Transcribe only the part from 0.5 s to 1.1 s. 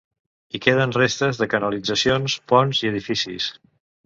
Hi queden